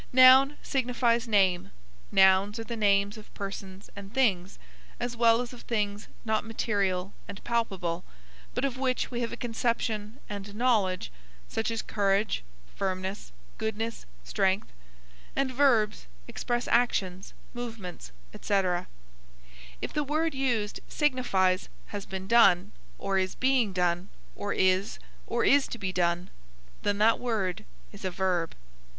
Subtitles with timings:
[0.11, 1.69] Noun signifies name;
[2.11, 4.57] nouns are the names of persons and things,
[4.99, 8.03] as well as of things not material and palpable,
[8.55, 11.11] but of which we have a conception and knowledge,
[11.47, 12.43] such as courage,
[12.75, 14.73] firmness, goodness, strength;
[15.35, 18.87] and verbs express actions, movements, etc.
[19.83, 24.97] If the word used signifies has been done, or is being done, or is,
[25.27, 26.31] or is to be done,
[26.81, 28.55] then that word is a verb.